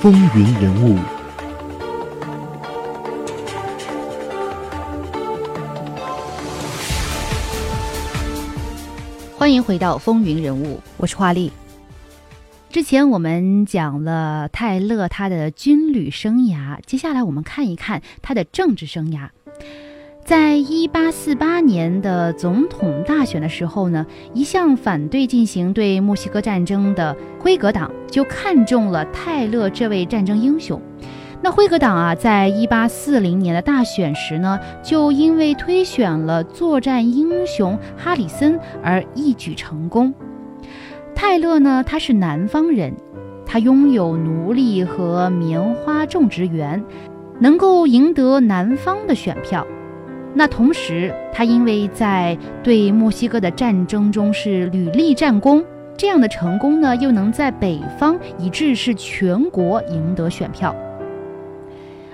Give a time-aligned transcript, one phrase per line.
[0.00, 0.96] 风云人物》。
[9.36, 11.52] 欢迎回到《风云人物》，我是华丽。
[12.70, 19.28] 之前我们讲了泰勒他的军旅生涯，接下来我们看一看他的政治生涯。
[20.30, 30.80] 在一八四八年的总统大选的时候呢，一向反对进行对墨西哥战争的辉格党就看中了泰勒这位战争英雄。
[31.42, 40.14] 那辉格党啊，在一八四零年的大选时呢，就因为推选了作战英雄哈里森而一举成功。
[41.12, 42.94] 泰勒呢，他是南方人，
[43.44, 46.84] 他拥有奴隶和棉花种植园，
[47.40, 49.66] 能够赢得南方的选票。
[50.34, 55.64] 那同时，他因为在对墨西哥的战争中是屡立战功，
[55.96, 60.74] 这样的成功呢，又能在北方以致是全国赢得选票。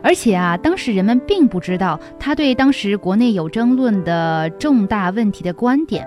[0.03, 6.07] 而且啊，当时人们并不知道他对当时国内有争论的重大问题的观点，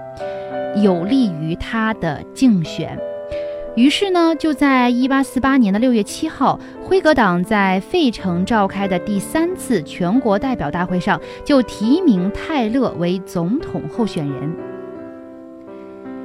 [0.78, 2.98] 有利于他的竞选。
[3.80, 14.54] 于是呢，就在一八四八年的六月七号，辉格党在费城召开的第三次全国代表大会上，就提名泰勒为总统候选人。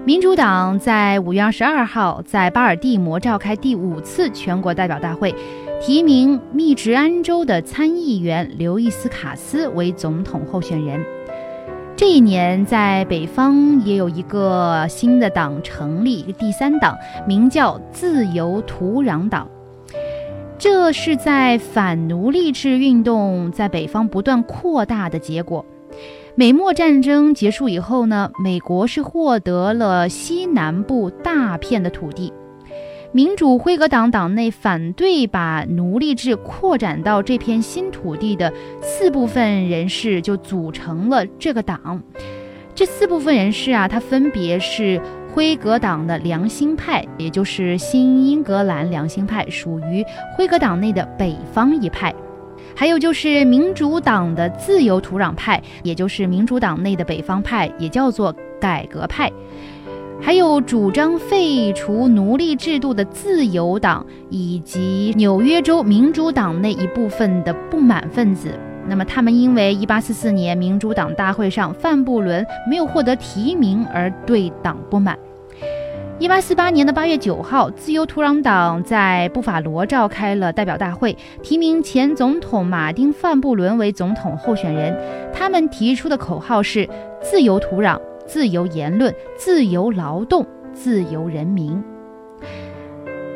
[0.04, 5.32] 民主党在五月二十二号在巴尔的摩召开第五次全国代表大会，
[5.80, 11.00] 提名密执安州的参议员刘易斯·卡斯为总统候选人。
[12.06, 16.94] 这一年，在北方也有一个新的党成立，一个第三党，
[17.26, 19.48] 名叫自由土壤党。
[20.58, 25.64] 这是在反奴隶制运动在北方不断扩大的结果。
[26.34, 32.30] 美墨战争结束以后呢，美国是获得了西南部大片的土地。
[33.14, 38.52] 民主辉格党党内反对把奴隶制扩展到这片新土地的
[38.82, 42.02] 四部分人士就组成了这个党。
[42.74, 45.00] 这四部分人士啊，他分别是
[45.32, 50.04] 辉格党的良心派，也就是新英格兰良心派，属于
[50.36, 52.12] 辉格党内的北方一派；
[52.74, 59.30] 还有就是民主党的自由土壤派，也就是民主党内的北方派，也叫做改革派。
[60.20, 68.50] 还有主张废除奴隶制度的自由党，以及纽约州民主党内一部分的不满分子。
[68.88, 75.18] 那么，他们因为1844年民主党大会上范布伦没有获得提名而对党不满。
[76.20, 84.96] 1848年的8月9号，自由土壤党在布法罗召开了代表大会，提名前总统马丁·范布伦为总统候选人。
[85.32, 86.88] 他们提出的口号是
[87.20, 87.98] “自由土壤”。
[88.26, 91.82] 自由言论、自由劳动、自由人民。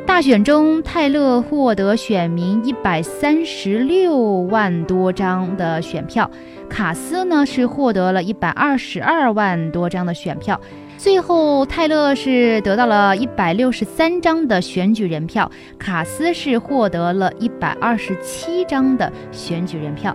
[0.05, 4.17] 大选中，泰勒获得选民一百三十六
[4.49, 6.29] 万多张的选票，
[6.67, 10.59] 卡斯呢是获得了一百二十二万多张的选票。
[10.97, 20.13] 最后，泰勒是得到了一百六十三张的选举人票，卡斯是获得了一百二十七张的选举人票。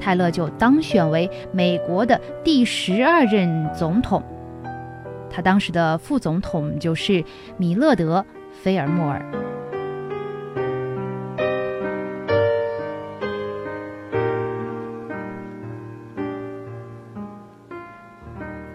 [0.00, 4.22] 泰勒就当选为美国的第十二任总统，
[5.30, 7.24] 他当时的副总统就是
[7.56, 8.20] 米勒德·
[8.62, 9.22] 菲尔莫尔。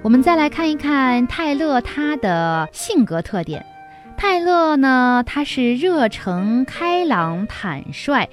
[0.03, 3.65] 我们再来看一看泰勒他的性格特点。
[4.17, 8.27] 泰勒呢，他是热诚、开朗、坦率。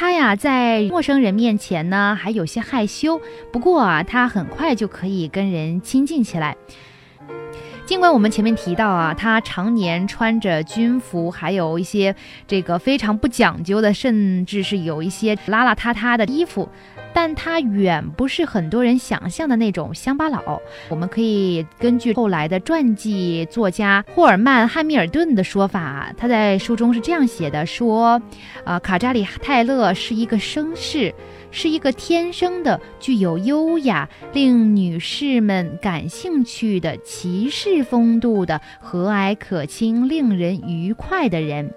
[0.00, 3.20] 他呀，在陌生人面前呢，还有些害羞。
[3.52, 6.56] 不过啊，他很快就可以跟人亲近起来。
[7.84, 12.14] 尽管我们前面提到啊，他常年穿着军服，还有一些
[12.46, 16.68] 这个非常不讲究的，甚至是有一些邋邋遢遢的衣服。
[17.12, 20.60] 但他远不是很多人想象的那种乡巴佬。
[20.88, 28.20] 我们可以根据后来的传记作家霍尔曼·汉密尔顿的说法，他在书中是这样写的：说，
[28.64, 31.14] 啊，卡扎里泰勒是一个绅士，
[31.50, 41.72] 是一个天生的具有优雅、令女士们感兴趣的骑士风度的和蔼可亲、令人愉快的人。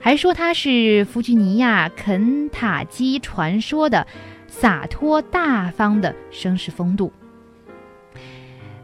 [0.00, 4.06] 还说他是弗吉尼亚肯塔基传说的。
[4.52, 7.12] 洒脱大方的绅士风度。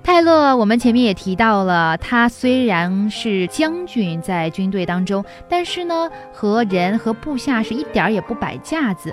[0.02, 9.12] 泰勒，我们前面也提到了，他虽然是将军，在军队当中，但是呢，和人和部下是一点儿也不摆架子，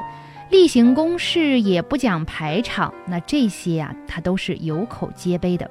[0.52, 5.70] 例行公事也不讲排场，那这些呀，他都是有口皆碑的。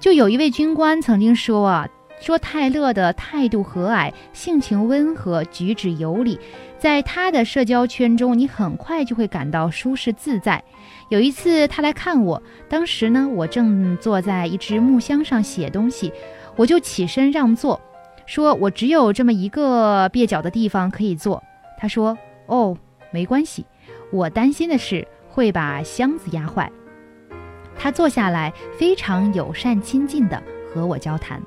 [0.00, 1.88] 就有一位军官曾经说啊，
[2.26, 6.40] 说泰勒的态度和蔼，性情温和，举止有礼，
[6.76, 10.60] 在他的社交圈中，你很快就会感到舒适自在。
[11.08, 16.12] 有一次他来看我，当时呢，我正坐在一只木箱上写东西，
[16.56, 17.80] 我就起身让座，
[18.26, 21.40] 说我只有这么一个蹩脚的地方可以坐。
[21.78, 22.76] 他说：“哦，
[23.12, 23.64] 没关系，
[24.10, 26.68] 我担心的是会把箱子压坏。”
[27.78, 30.42] 他坐下来，非常友善亲近的
[30.74, 31.40] 和我交谈。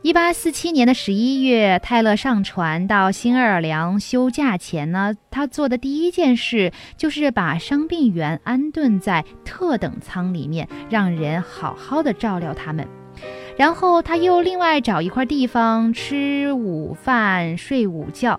[0.00, 12.86] 一八四七年的十一月，泰勒上船到新奥尔良休假前呢，他做的第一件事就是把伤病员安顿在特等舱里面，让人好好的照料他们。
[13.56, 18.38] 然后他又另外找一块地方吃午饭、睡午觉。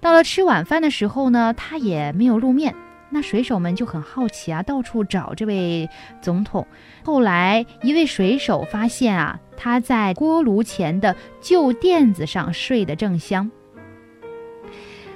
[0.00, 2.74] 到了吃晚饭的时候呢，他也没有露面。
[3.16, 5.88] 那水手们就很好奇啊，到处找这位
[6.20, 6.66] 总统。
[7.02, 13.50] 后来，一位水手发现啊，他在锅炉前的旧垫子上睡得正香。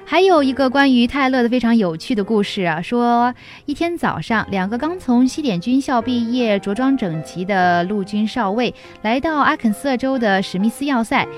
[0.06, 3.34] 还有一个关于泰勒的非常有趣的故事啊，说
[3.66, 11.28] 一天早上，两个刚从西点军校毕业、着装整齐的陆军少尉来到阿肯色州的史密斯要塞，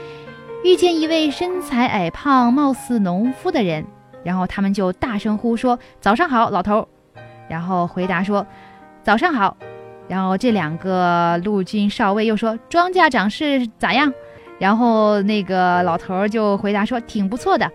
[0.65, 3.85] 遇见一位身材矮胖、貌似农夫的人。
[4.25, 6.87] 然后他们就大声呼说：“早上好，老头。”
[7.49, 8.47] 然后回答说
[9.03, 9.57] ：“早上好。”
[10.09, 14.13] 然后这两个陆军少尉又说：“庄稼长势咋样？”
[14.59, 17.71] 然后那个老头就回答说：“挺不错的。”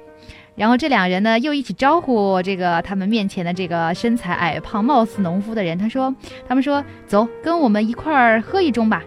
[0.55, 5.77] 然后这两人呢又一起招呼这个他们面前的这个身材矮胖、貌似农夫的人。
[5.77, 6.15] 他说
[6.49, 9.03] ：“他们说走，跟我们一块儿喝一盅吧。”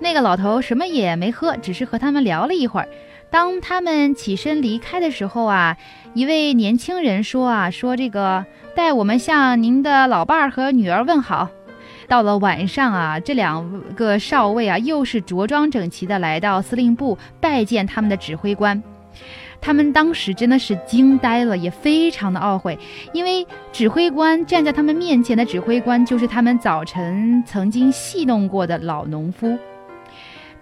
[0.00, 2.88] 那个老头什么也没喝，只是和他们聊了一会儿。
[3.34, 5.76] 当他们起身离开的时候啊，
[6.14, 8.46] 一位年轻人说啊，说这个
[8.76, 11.48] 带我们向您的老伴儿和女儿问好。
[12.06, 18.80] 到了晚上啊，这两个少尉啊，又是着装整齐的来到司令部拜见他们的指挥官。
[19.60, 22.78] 他们当时真的是惊呆了，也非常的懊悔，
[23.12, 29.58] 因为指挥官站在他们面前的指挥官就是他们早晨曾经戏弄过的老农夫。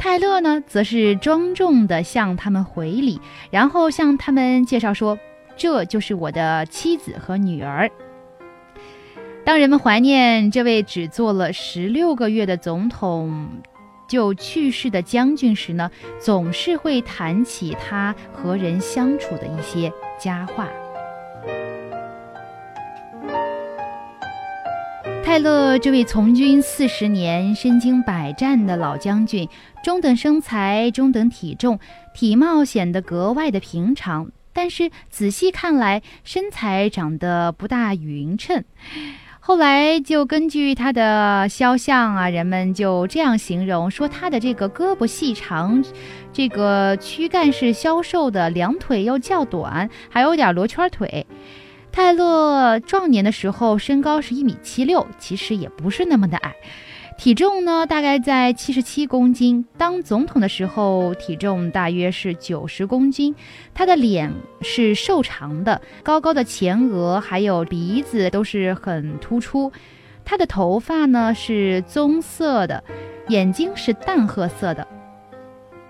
[0.03, 3.21] 泰勒呢，则是庄重地向他们回礼，
[3.53, 5.17] 然后向他们介绍说
[5.57, 7.89] ：“这就是我的妻子和女儿。”
[9.47, 13.49] 当人们怀念这位只做了十六个月的总统
[14.09, 15.89] 就去世的将军时呢，
[16.19, 20.69] 总是会谈起他和人相处的一些佳话。
[25.33, 29.49] 泰勒这位从军四十年、身经百战的老将军，
[29.83, 31.81] 中等身材、中等体重，
[32.13, 34.31] 体貌显得格外的平常。
[34.53, 38.63] 但是仔细看来，身材长得不大匀称。
[39.41, 45.83] 后来就根据他的肖像啊，人们就这样形容说：他的这个胳膊细长，
[46.31, 51.27] 这个躯干是消瘦的，两腿又较短，还有点罗圈腿。
[51.93, 56.55] 泰勒壮年的时候，身高是一米七六，其实也不是那么的矮，
[57.19, 59.67] 体重呢大概在七十七公斤。
[59.77, 63.35] 当总统的时候，体重大约是九十公斤。
[63.75, 69.71] 他的脸是瘦长的，高高的前额还有鼻子都是很突出。
[70.25, 72.83] 他的头发呢是棕色的，
[73.29, 74.87] 眼睛是淡褐色的。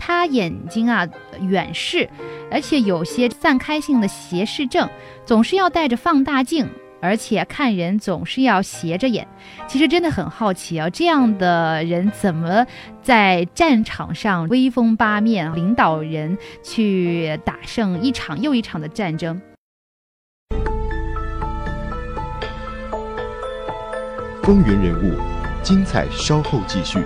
[0.05, 1.07] 他眼睛啊
[1.43, 2.11] 远视，
[2.51, 4.89] 而且有些散开性的斜视症，
[5.25, 6.69] 总是要戴着放大镜，
[7.01, 9.29] 而且看人总是要斜着眼。
[9.69, 12.67] 其实真的很好奇啊，这样的人怎么
[13.01, 19.41] 在战场上威风八面，领导人去打胜一场又一场的战争？
[24.43, 25.17] 风云人物，
[25.63, 26.99] 精彩稍后继续。